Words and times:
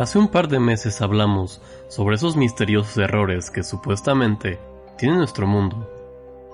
Hace 0.00 0.18
un 0.18 0.28
par 0.28 0.48
de 0.48 0.58
meses 0.58 1.02
hablamos 1.02 1.60
sobre 1.88 2.14
esos 2.14 2.34
misteriosos 2.34 2.96
errores 2.96 3.50
que 3.50 3.62
supuestamente 3.62 4.58
tiene 4.96 5.14
nuestro 5.14 5.46
mundo, 5.46 5.86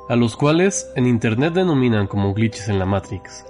a 0.09 0.16
los 0.16 0.34
cuales 0.34 0.91
en 0.96 1.06
Internet 1.06 1.54
denominan 1.54 2.09
como 2.09 2.34
glitches 2.34 2.68
en 2.68 2.80
la 2.80 2.87
Matrix. 2.87 3.46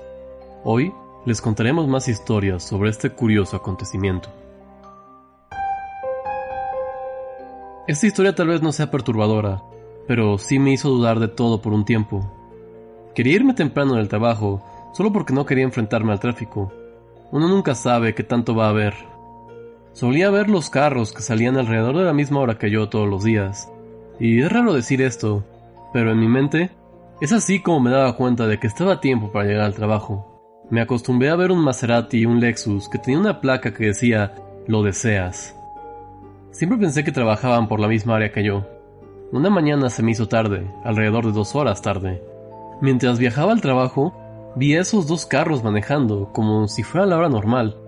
Hoy 0.64 0.92
les 1.24 1.40
contaremos 1.40 1.88
más 1.88 2.08
historias 2.08 2.62
sobre 2.62 2.90
este 2.90 3.08
curioso 3.08 3.56
acontecimiento. 3.56 4.28
Esta 7.88 8.06
historia 8.06 8.34
tal 8.34 8.48
vez 8.48 8.60
no 8.60 8.72
sea 8.72 8.90
perturbadora, 8.90 9.62
pero 10.06 10.36
sí 10.36 10.58
me 10.58 10.72
hizo 10.72 10.90
dudar 10.90 11.20
de 11.20 11.28
todo 11.28 11.62
por 11.62 11.72
un 11.72 11.86
tiempo. 11.86 12.30
Quería 13.14 13.36
irme 13.36 13.54
temprano 13.54 13.94
del 13.94 14.08
trabajo, 14.08 14.62
solo 14.92 15.10
porque 15.10 15.32
no 15.32 15.46
quería 15.46 15.64
enfrentarme 15.64 16.12
al 16.12 16.20
tráfico. 16.20 16.70
Uno 17.32 17.48
nunca 17.48 17.74
sabe 17.74 18.14
qué 18.14 18.24
tanto 18.24 18.54
va 18.54 18.66
a 18.66 18.70
haber 18.70 19.15
Solía 19.96 20.28
ver 20.28 20.50
los 20.50 20.68
carros 20.68 21.14
que 21.14 21.22
salían 21.22 21.56
alrededor 21.56 21.96
de 21.96 22.04
la 22.04 22.12
misma 22.12 22.40
hora 22.40 22.58
que 22.58 22.70
yo 22.70 22.90
todos 22.90 23.08
los 23.08 23.24
días. 23.24 23.72
Y 24.20 24.42
es 24.42 24.52
raro 24.52 24.74
decir 24.74 25.00
esto, 25.00 25.42
pero 25.94 26.12
en 26.12 26.20
mi 26.20 26.28
mente 26.28 26.70
es 27.22 27.32
así 27.32 27.62
como 27.62 27.80
me 27.80 27.90
daba 27.90 28.14
cuenta 28.14 28.46
de 28.46 28.58
que 28.58 28.66
estaba 28.66 28.92
a 28.92 29.00
tiempo 29.00 29.32
para 29.32 29.46
llegar 29.46 29.64
al 29.64 29.72
trabajo. 29.72 30.66
Me 30.68 30.82
acostumbré 30.82 31.30
a 31.30 31.34
ver 31.34 31.50
un 31.50 31.64
Maserati 31.64 32.18
y 32.18 32.26
un 32.26 32.40
Lexus 32.40 32.90
que 32.90 32.98
tenía 32.98 33.18
una 33.18 33.40
placa 33.40 33.72
que 33.72 33.86
decía 33.86 34.34
lo 34.66 34.82
deseas. 34.82 35.58
Siempre 36.50 36.76
pensé 36.76 37.02
que 37.02 37.10
trabajaban 37.10 37.66
por 37.66 37.80
la 37.80 37.88
misma 37.88 38.16
área 38.16 38.32
que 38.32 38.44
yo. 38.44 38.66
Una 39.32 39.48
mañana 39.48 39.88
se 39.88 40.02
me 40.02 40.10
hizo 40.10 40.28
tarde, 40.28 40.70
alrededor 40.84 41.24
de 41.24 41.32
dos 41.32 41.56
horas 41.56 41.80
tarde. 41.80 42.22
Mientras 42.82 43.18
viajaba 43.18 43.52
al 43.52 43.62
trabajo, 43.62 44.12
vi 44.56 44.76
a 44.76 44.82
esos 44.82 45.06
dos 45.06 45.24
carros 45.24 45.64
manejando 45.64 46.34
como 46.34 46.68
si 46.68 46.82
fuera 46.82 47.06
la 47.06 47.16
hora 47.16 47.30
normal. 47.30 47.78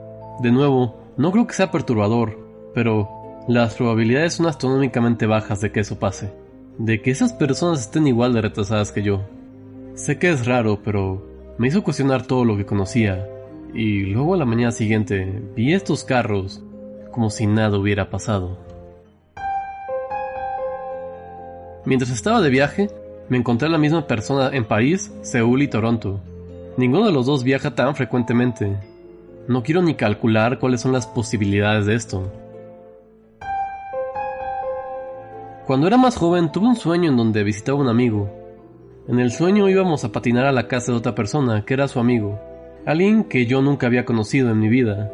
De 0.41 0.51
nuevo, 0.51 0.98
no 1.19 1.33
creo 1.33 1.49
que 1.49 1.55
sea 1.55 1.73
perturbador, 1.73 2.39
pero 2.75 3.43
las 3.49 3.75
probabilidades 3.75 4.35
son 4.35 4.47
astronómicamente 4.47 5.27
bajas 5.27 5.61
de 5.61 5.73
que 5.73 5.81
eso 5.81 5.99
pase, 5.99 6.33
de 6.79 7.03
que 7.03 7.11
esas 7.11 7.33
personas 7.33 7.81
estén 7.81 8.07
igual 8.07 8.33
de 8.33 8.41
retrasadas 8.41 8.93
que 8.93 9.03
yo. 9.03 9.23
Sé 9.95 10.19
que 10.19 10.31
es 10.31 10.47
raro, 10.47 10.81
pero 10.85 11.27
me 11.59 11.67
hizo 11.67 11.83
cuestionar 11.83 12.25
todo 12.25 12.45
lo 12.45 12.57
que 12.57 12.67
conocía, 12.67 13.29
y 13.75 14.03
luego 14.03 14.35
a 14.35 14.37
la 14.37 14.45
mañana 14.45 14.71
siguiente 14.71 15.43
vi 15.57 15.75
estos 15.75 16.05
carros 16.05 16.63
como 17.11 17.31
si 17.31 17.49
nada 17.49 17.77
hubiera 17.77 18.11
pasado. 18.11 18.57
Mientras 21.85 22.13
estaba 22.13 22.41
de 22.41 22.51
viaje, 22.51 22.91
me 23.29 23.39
encontré 23.39 23.67
a 23.67 23.73
la 23.73 23.79
misma 23.79 24.07
persona 24.07 24.51
en 24.53 24.65
París, 24.65 25.13
Seúl 25.23 25.63
y 25.63 25.69
Toronto. 25.69 26.21
Ninguno 26.77 27.07
de 27.07 27.13
los 27.13 27.27
dos 27.27 27.43
viaja 27.43 27.75
tan 27.75 27.97
frecuentemente, 27.97 28.77
no 29.49 29.63
quiero 29.63 29.81
ni 29.81 29.95
calcular 29.95 30.59
cuáles 30.59 30.83
son 30.83 30.93
las 30.93 31.07
posibilidades 31.07 31.87
de 31.87 31.95
esto. 31.95 32.31
Cuando 35.67 35.87
era 35.87 35.97
más 35.97 36.17
joven 36.17 36.53
tuve 36.53 36.67
un 36.67 36.77
sueño 36.77 37.11
en 37.11 37.17
donde 37.17 37.45
visitaba 37.45 37.79
a 37.79 37.83
un 37.83 37.89
amigo. 37.89 38.31
En 39.09 39.19
el 39.19 39.33
sueño 39.33 39.69
íbamos 39.69 40.05
a 40.05 40.13
patinar 40.13 40.45
a 40.45 40.53
la 40.53 40.69
casa 40.69 40.93
de 40.93 40.99
otra 40.99 41.15
persona 41.15 41.65
que 41.65 41.75
era 41.75 41.89
su 41.89 41.99
amigo, 41.99 42.39
alguien 42.85 43.25
que 43.25 43.47
yo 43.47 43.63
nunca 43.63 43.87
había 43.87 44.05
conocido 44.05 44.51
en 44.51 44.61
mi 44.61 44.69
vida. 44.69 45.11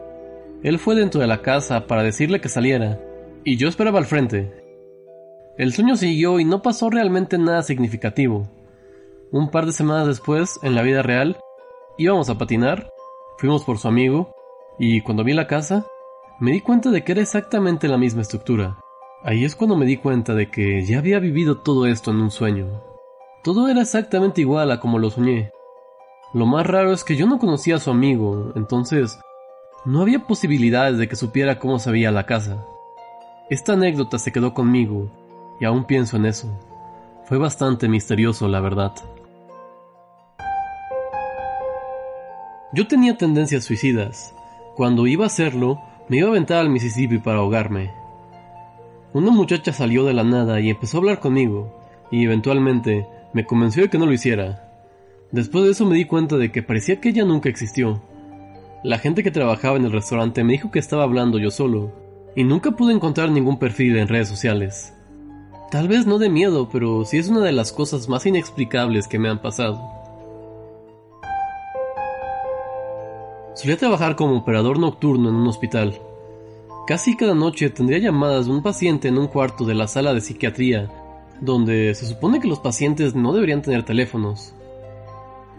Él 0.64 0.80
fue 0.80 0.96
dentro 0.96 1.20
de 1.20 1.28
la 1.28 1.40
casa 1.40 1.86
para 1.86 2.02
decirle 2.02 2.40
que 2.40 2.48
saliera, 2.48 3.00
y 3.44 3.56
yo 3.56 3.68
esperaba 3.68 3.98
al 4.00 4.06
frente. 4.06 4.64
El 5.58 5.72
sueño 5.72 5.94
siguió 5.94 6.40
y 6.40 6.44
no 6.44 6.60
pasó 6.60 6.90
realmente 6.90 7.38
nada 7.38 7.62
significativo. 7.62 8.48
Un 9.30 9.50
par 9.50 9.66
de 9.66 9.72
semanas 9.72 10.08
después, 10.08 10.58
en 10.64 10.74
la 10.74 10.82
vida 10.82 11.02
real, 11.02 11.36
íbamos 11.98 12.30
a 12.30 12.38
patinar 12.38 12.93
Fuimos 13.36 13.64
por 13.64 13.78
su 13.78 13.88
amigo, 13.88 14.34
y 14.78 15.00
cuando 15.00 15.24
vi 15.24 15.32
la 15.32 15.46
casa, 15.46 15.86
me 16.40 16.52
di 16.52 16.60
cuenta 16.60 16.90
de 16.90 17.04
que 17.04 17.12
era 17.12 17.22
exactamente 17.22 17.88
la 17.88 17.98
misma 17.98 18.22
estructura. 18.22 18.78
Ahí 19.22 19.44
es 19.44 19.56
cuando 19.56 19.76
me 19.76 19.86
di 19.86 19.96
cuenta 19.96 20.34
de 20.34 20.50
que 20.50 20.84
ya 20.84 20.98
había 20.98 21.18
vivido 21.18 21.58
todo 21.58 21.86
esto 21.86 22.10
en 22.10 22.18
un 22.18 22.30
sueño. 22.30 22.82
Todo 23.42 23.68
era 23.68 23.82
exactamente 23.82 24.40
igual 24.40 24.70
a 24.70 24.80
como 24.80 24.98
lo 24.98 25.10
soñé. 25.10 25.50
Lo 26.32 26.46
más 26.46 26.66
raro 26.66 26.92
es 26.92 27.04
que 27.04 27.16
yo 27.16 27.26
no 27.26 27.38
conocía 27.38 27.76
a 27.76 27.80
su 27.80 27.90
amigo, 27.90 28.52
entonces 28.56 29.18
no 29.84 30.00
había 30.00 30.26
posibilidades 30.26 30.98
de 30.98 31.08
que 31.08 31.16
supiera 31.16 31.58
cómo 31.58 31.78
se 31.78 31.90
veía 31.90 32.10
la 32.10 32.26
casa. 32.26 32.66
Esta 33.50 33.74
anécdota 33.74 34.18
se 34.18 34.32
quedó 34.32 34.54
conmigo, 34.54 35.08
y 35.60 35.64
aún 35.64 35.84
pienso 35.84 36.16
en 36.16 36.26
eso. 36.26 36.48
Fue 37.24 37.38
bastante 37.38 37.88
misterioso, 37.88 38.48
la 38.48 38.60
verdad. 38.60 38.92
Yo 42.74 42.88
tenía 42.88 43.16
tendencias 43.16 43.62
suicidas. 43.62 44.34
Cuando 44.74 45.06
iba 45.06 45.22
a 45.22 45.28
hacerlo, 45.28 45.80
me 46.08 46.16
iba 46.16 46.26
a 46.26 46.30
aventar 46.30 46.58
al 46.58 46.70
Mississippi 46.70 47.18
para 47.18 47.38
ahogarme. 47.38 47.92
Una 49.12 49.30
muchacha 49.30 49.72
salió 49.72 50.04
de 50.04 50.12
la 50.12 50.24
nada 50.24 50.58
y 50.60 50.70
empezó 50.70 50.96
a 50.96 51.00
hablar 51.00 51.20
conmigo, 51.20 51.72
y 52.10 52.24
eventualmente 52.24 53.06
me 53.32 53.46
convenció 53.46 53.84
de 53.84 53.90
que 53.90 53.98
no 53.98 54.06
lo 54.06 54.12
hiciera. 54.12 54.72
Después 55.30 55.64
de 55.64 55.70
eso 55.70 55.86
me 55.86 55.94
di 55.94 56.04
cuenta 56.04 56.36
de 56.36 56.50
que 56.50 56.64
parecía 56.64 57.00
que 57.00 57.10
ella 57.10 57.24
nunca 57.24 57.48
existió. 57.48 58.02
La 58.82 58.98
gente 58.98 59.22
que 59.22 59.30
trabajaba 59.30 59.76
en 59.76 59.84
el 59.84 59.92
restaurante 59.92 60.42
me 60.42 60.54
dijo 60.54 60.72
que 60.72 60.80
estaba 60.80 61.04
hablando 61.04 61.38
yo 61.38 61.52
solo, 61.52 61.92
y 62.34 62.42
nunca 62.42 62.72
pude 62.72 62.92
encontrar 62.92 63.30
ningún 63.30 63.60
perfil 63.60 63.96
en 63.98 64.08
redes 64.08 64.28
sociales. 64.28 64.92
Tal 65.70 65.86
vez 65.86 66.08
no 66.08 66.18
de 66.18 66.28
miedo, 66.28 66.68
pero 66.72 67.04
sí 67.04 67.18
es 67.18 67.28
una 67.28 67.42
de 67.42 67.52
las 67.52 67.70
cosas 67.70 68.08
más 68.08 68.26
inexplicables 68.26 69.06
que 69.06 69.20
me 69.20 69.28
han 69.28 69.40
pasado. 69.40 70.03
Solía 73.54 73.76
trabajar 73.76 74.16
como 74.16 74.36
operador 74.36 74.78
nocturno 74.80 75.28
en 75.28 75.36
un 75.36 75.46
hospital. 75.46 75.98
Casi 76.88 77.16
cada 77.16 77.34
noche 77.34 77.70
tendría 77.70 77.98
llamadas 77.98 78.46
de 78.46 78.52
un 78.52 78.62
paciente 78.62 79.08
en 79.08 79.16
un 79.16 79.28
cuarto 79.28 79.64
de 79.64 79.74
la 79.74 79.86
sala 79.86 80.12
de 80.12 80.20
psiquiatría, 80.20 80.90
donde 81.40 81.94
se 81.94 82.06
supone 82.06 82.40
que 82.40 82.48
los 82.48 82.58
pacientes 82.58 83.14
no 83.14 83.32
deberían 83.32 83.62
tener 83.62 83.84
teléfonos. 83.84 84.54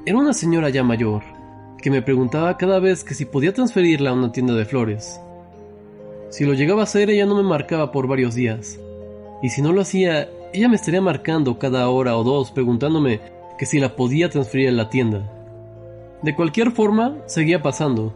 Era 0.05 0.17
una 0.17 0.33
señora 0.33 0.69
ya 0.69 0.83
mayor, 0.83 1.23
que 1.81 1.89
me 1.89 2.01
preguntaba 2.01 2.57
cada 2.57 2.79
vez 2.79 3.03
que 3.03 3.13
si 3.13 3.25
podía 3.25 3.53
transferirla 3.53 4.09
a 4.09 4.13
una 4.13 4.31
tienda 4.31 4.53
de 4.53 4.65
flores. 4.65 5.19
Si 6.29 6.43
lo 6.43 6.53
llegaba 6.53 6.81
a 6.81 6.83
hacer, 6.83 7.09
ella 7.09 7.25
no 7.25 7.35
me 7.35 7.43
marcaba 7.43 7.91
por 7.93 8.07
varios 8.07 8.35
días. 8.35 8.77
Y 9.41 9.49
si 9.49 9.61
no 9.61 9.71
lo 9.71 9.81
hacía, 9.81 10.29
ella 10.53 10.67
me 10.67 10.75
estaría 10.75 11.01
marcando 11.01 11.57
cada 11.57 11.87
hora 11.89 12.17
o 12.17 12.23
dos 12.23 12.51
preguntándome 12.51 13.21
que 13.57 13.65
si 13.65 13.79
la 13.79 13.95
podía 13.95 14.29
transferir 14.29 14.69
a 14.69 14.73
la 14.73 14.89
tienda. 14.89 15.31
De 16.25 16.33
cualquier 16.33 16.71
forma, 16.71 17.19
seguía 17.27 17.61
pasando. 17.61 18.15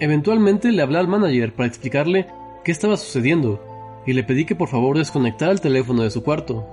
Eventualmente 0.00 0.72
le 0.72 0.82
hablé 0.82 0.98
al 0.98 1.06
manager 1.06 1.52
para 1.52 1.68
explicarle 1.68 2.26
qué 2.64 2.72
estaba 2.72 2.96
sucediendo 2.96 3.62
y 4.04 4.12
le 4.12 4.24
pedí 4.24 4.44
que 4.44 4.56
por 4.56 4.66
favor 4.66 4.98
desconectara 4.98 5.52
el 5.52 5.60
teléfono 5.60 6.02
de 6.02 6.10
su 6.10 6.24
cuarto. 6.24 6.66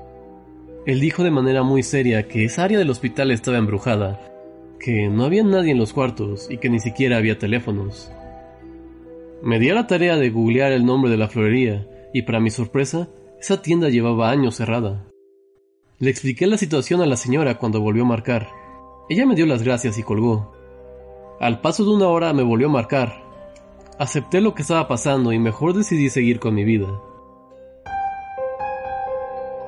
Él 0.87 0.99
dijo 0.99 1.23
de 1.23 1.29
manera 1.29 1.61
muy 1.61 1.83
seria 1.83 2.27
que 2.27 2.45
esa 2.45 2.63
área 2.63 2.79
del 2.79 2.89
hospital 2.89 3.29
estaba 3.29 3.59
embrujada, 3.59 4.19
que 4.79 5.07
no 5.07 5.23
había 5.23 5.43
nadie 5.43 5.69
en 5.69 5.77
los 5.77 5.93
cuartos 5.93 6.49
y 6.49 6.57
que 6.57 6.71
ni 6.71 6.79
siquiera 6.79 7.17
había 7.17 7.37
teléfonos. 7.37 8.11
Me 9.43 9.59
di 9.59 9.69
a 9.69 9.75
la 9.75 9.85
tarea 9.85 10.17
de 10.17 10.31
googlear 10.31 10.71
el 10.71 10.83
nombre 10.83 11.11
de 11.11 11.17
la 11.17 11.27
florería 11.27 11.87
y 12.11 12.23
para 12.23 12.39
mi 12.39 12.49
sorpresa, 12.49 13.07
esa 13.39 13.61
tienda 13.61 13.89
llevaba 13.89 14.31
años 14.31 14.55
cerrada. 14.55 15.05
Le 15.99 16.09
expliqué 16.09 16.47
la 16.47 16.57
situación 16.57 17.01
a 17.01 17.05
la 17.05 17.17
señora 17.17 17.59
cuando 17.59 17.81
volvió 17.81 18.01
a 18.01 18.07
marcar 18.07 18.60
ella 19.11 19.25
me 19.25 19.35
dio 19.35 19.45
las 19.45 19.61
gracias 19.61 19.97
y 19.97 20.03
colgó. 20.03 20.53
Al 21.41 21.59
paso 21.59 21.83
de 21.83 21.89
una 21.91 22.07
hora 22.07 22.31
me 22.31 22.43
volvió 22.43 22.67
a 22.67 22.71
marcar. 22.71 23.23
Acepté 23.99 24.39
lo 24.39 24.53
que 24.53 24.61
estaba 24.61 24.87
pasando 24.87 25.33
y 25.33 25.37
mejor 25.37 25.73
decidí 25.73 26.09
seguir 26.09 26.39
con 26.39 26.55
mi 26.55 26.63
vida. 26.63 26.87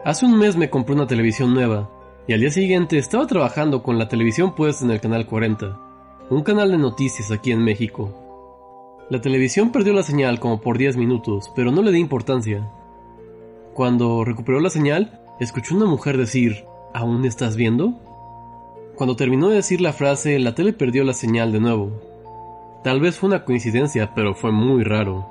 Hace 0.05 0.25
un 0.25 0.37
mes 0.37 0.55
me 0.55 0.69
compré 0.69 0.95
una 0.95 1.07
televisión 1.07 1.53
nueva 1.53 1.89
y 2.25 2.31
al 2.31 2.39
día 2.39 2.51
siguiente 2.51 2.97
estaba 2.97 3.27
trabajando 3.27 3.83
con 3.83 3.99
la 3.99 4.07
televisión 4.07 4.55
puesta 4.55 4.85
en 4.85 4.91
el 4.91 5.01
canal 5.01 5.25
40, 5.25 5.77
un 6.29 6.41
canal 6.43 6.71
de 6.71 6.77
noticias 6.77 7.29
aquí 7.29 7.51
en 7.51 7.65
México. 7.65 9.05
La 9.09 9.19
televisión 9.19 9.73
perdió 9.73 9.91
la 9.91 10.03
señal 10.03 10.39
como 10.39 10.61
por 10.61 10.77
10 10.77 10.95
minutos, 10.95 11.51
pero 11.53 11.69
no 11.69 11.81
le 11.81 11.91
di 11.91 11.99
importancia. 11.99 12.71
Cuando 13.73 14.23
recuperó 14.23 14.61
la 14.61 14.69
señal, 14.69 15.19
escuché 15.41 15.75
una 15.75 15.85
mujer 15.85 16.17
decir, 16.17 16.65
¿Aún 16.93 17.25
estás 17.25 17.55
viendo? 17.55 17.93
Cuando 18.95 19.15
terminó 19.15 19.49
de 19.49 19.55
decir 19.55 19.81
la 19.81 19.91
frase, 19.91 20.37
la 20.39 20.53
tele 20.53 20.71
perdió 20.71 21.03
la 21.03 21.13
señal 21.13 21.51
de 21.51 21.59
nuevo. 21.59 21.91
Tal 22.83 22.99
vez 22.99 23.15
fue 23.15 23.27
una 23.27 23.43
coincidencia, 23.43 24.13
pero 24.13 24.35
fue 24.35 24.51
muy 24.51 24.83
raro. 24.83 25.25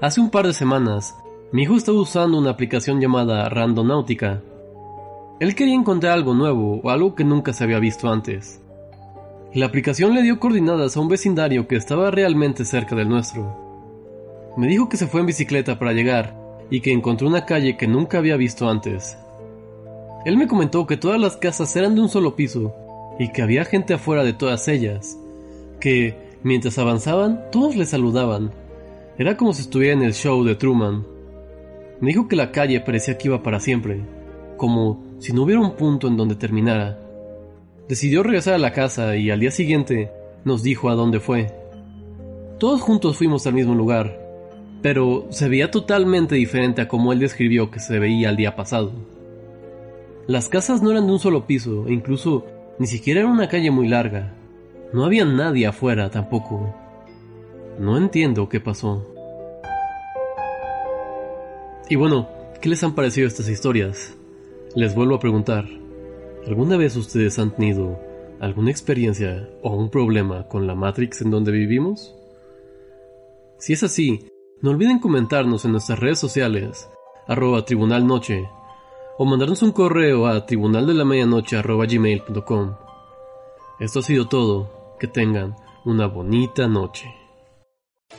Hace 0.00 0.20
un 0.20 0.30
par 0.30 0.46
de 0.46 0.52
semanas, 0.52 1.14
mi 1.52 1.62
hijo 1.62 1.76
estaba 1.76 2.00
usando 2.00 2.38
una 2.38 2.50
aplicación 2.50 3.00
llamada 3.00 3.48
Randonáutica. 3.48 4.42
Él 5.38 5.54
quería 5.54 5.74
encontrar 5.74 6.14
algo 6.14 6.34
nuevo 6.34 6.80
o 6.82 6.90
algo 6.90 7.14
que 7.14 7.24
nunca 7.24 7.52
se 7.52 7.62
había 7.62 7.78
visto 7.78 8.10
antes. 8.10 8.60
La 9.54 9.66
aplicación 9.66 10.12
le 10.12 10.22
dio 10.22 10.40
coordenadas 10.40 10.96
a 10.96 11.00
un 11.00 11.08
vecindario 11.08 11.68
que 11.68 11.76
estaba 11.76 12.10
realmente 12.10 12.64
cerca 12.64 12.96
del 12.96 13.08
nuestro. 13.08 14.54
Me 14.56 14.66
dijo 14.66 14.88
que 14.88 14.96
se 14.96 15.06
fue 15.06 15.20
en 15.20 15.26
bicicleta 15.26 15.78
para 15.78 15.92
llegar 15.92 16.36
y 16.68 16.80
que 16.80 16.92
encontró 16.92 17.28
una 17.28 17.46
calle 17.46 17.76
que 17.76 17.86
nunca 17.86 18.18
había 18.18 18.36
visto 18.36 18.68
antes. 18.68 19.16
Él 20.26 20.36
me 20.36 20.48
comentó 20.48 20.88
que 20.88 20.96
todas 20.96 21.20
las 21.20 21.36
casas 21.36 21.76
eran 21.76 21.94
de 21.94 22.00
un 22.00 22.08
solo 22.08 22.34
piso 22.34 22.74
y 23.16 23.30
que 23.30 23.42
había 23.42 23.64
gente 23.64 23.94
afuera 23.94 24.24
de 24.24 24.32
todas 24.32 24.66
ellas, 24.66 25.16
que, 25.78 26.16
mientras 26.42 26.78
avanzaban, 26.78 27.44
todos 27.52 27.76
le 27.76 27.86
saludaban. 27.86 28.50
Era 29.18 29.36
como 29.36 29.52
si 29.52 29.62
estuviera 29.62 29.94
en 29.94 30.02
el 30.02 30.14
show 30.14 30.42
de 30.42 30.56
Truman. 30.56 31.06
Me 32.00 32.08
dijo 32.08 32.26
que 32.26 32.34
la 32.34 32.50
calle 32.50 32.80
parecía 32.80 33.16
que 33.16 33.28
iba 33.28 33.44
para 33.44 33.60
siempre, 33.60 34.00
como 34.56 35.00
si 35.20 35.32
no 35.32 35.44
hubiera 35.44 35.60
un 35.60 35.76
punto 35.76 36.08
en 36.08 36.16
donde 36.16 36.34
terminara. 36.34 36.98
Decidió 37.88 38.24
regresar 38.24 38.54
a 38.54 38.58
la 38.58 38.72
casa 38.72 39.14
y 39.14 39.30
al 39.30 39.38
día 39.38 39.52
siguiente 39.52 40.10
nos 40.44 40.64
dijo 40.64 40.90
a 40.90 40.96
dónde 40.96 41.20
fue. 41.20 41.52
Todos 42.58 42.80
juntos 42.80 43.16
fuimos 43.16 43.46
al 43.46 43.54
mismo 43.54 43.76
lugar, 43.76 44.18
pero 44.82 45.28
se 45.30 45.48
veía 45.48 45.70
totalmente 45.70 46.34
diferente 46.34 46.82
a 46.82 46.88
como 46.88 47.12
él 47.12 47.20
describió 47.20 47.70
que 47.70 47.78
se 47.78 48.00
veía 48.00 48.30
el 48.30 48.36
día 48.36 48.56
pasado. 48.56 48.90
Las 50.26 50.48
casas 50.48 50.82
no 50.82 50.90
eran 50.90 51.06
de 51.06 51.12
un 51.12 51.18
solo 51.20 51.46
piso 51.46 51.86
e 51.86 51.92
incluso 51.92 52.44
ni 52.78 52.88
siquiera 52.88 53.20
era 53.20 53.28
una 53.28 53.48
calle 53.48 53.70
muy 53.70 53.86
larga. 53.86 54.34
No 54.92 55.04
había 55.04 55.24
nadie 55.24 55.68
afuera 55.68 56.10
tampoco. 56.10 56.74
No 57.78 57.96
entiendo 57.96 58.48
qué 58.48 58.58
pasó. 58.58 59.06
Y 61.88 61.94
bueno, 61.94 62.28
¿qué 62.60 62.68
les 62.68 62.82
han 62.82 62.96
parecido 62.96 63.28
estas 63.28 63.48
historias? 63.48 64.16
Les 64.74 64.96
vuelvo 64.96 65.14
a 65.14 65.20
preguntar, 65.20 65.64
¿alguna 66.46 66.76
vez 66.76 66.96
ustedes 66.96 67.38
han 67.38 67.52
tenido 67.52 68.00
alguna 68.40 68.72
experiencia 68.72 69.48
o 69.62 69.76
un 69.76 69.90
problema 69.90 70.48
con 70.48 70.66
la 70.66 70.74
Matrix 70.74 71.22
en 71.22 71.30
donde 71.30 71.52
vivimos? 71.52 72.16
Si 73.58 73.74
es 73.74 73.84
así, 73.84 74.28
no 74.60 74.70
olviden 74.70 74.98
comentarnos 74.98 75.64
en 75.64 75.72
nuestras 75.72 76.00
redes 76.00 76.18
sociales, 76.18 76.88
arroba 77.28 77.64
tribunalnoche, 77.64 78.48
o 79.18 79.24
mandarnos 79.24 79.62
un 79.62 79.72
correo 79.72 80.26
a 80.26 80.44
tribunaldelamedianoche.gmail.com. 80.46 82.74
Esto 83.80 84.00
ha 84.00 84.02
sido 84.02 84.28
todo. 84.28 84.76
Que 84.98 85.06
tengan 85.06 85.54
una 85.84 86.06
bonita 86.06 86.66
noche. 86.66 87.14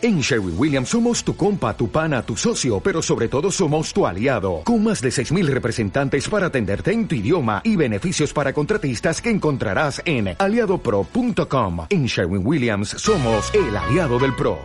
En 0.01 0.19
Sherwin 0.19 0.55
Williams 0.57 0.89
somos 0.89 1.23
tu 1.23 1.35
compa, 1.35 1.75
tu 1.75 1.89
pana, 1.89 2.21
tu 2.21 2.35
socio, 2.35 2.79
pero 2.79 3.01
sobre 3.01 3.27
todo 3.27 3.49
somos 3.49 3.91
tu 3.91 4.05
aliado, 4.05 4.61
con 4.63 4.83
más 4.83 5.01
de 5.01 5.09
6.000 5.09 5.47
representantes 5.47 6.29
para 6.29 6.47
atenderte 6.47 6.91
en 6.91 7.07
tu 7.07 7.15
idioma 7.15 7.61
y 7.63 7.75
beneficios 7.75 8.31
para 8.31 8.53
contratistas 8.53 9.21
que 9.21 9.31
encontrarás 9.31 10.01
en 10.05 10.35
aliadopro.com. 10.37 11.87
En 11.89 12.05
Sherwin 12.05 12.45
Williams 12.45 12.89
somos 12.89 13.51
el 13.55 13.75
aliado 13.75 14.19
del 14.19 14.35
PRO. 14.35 14.59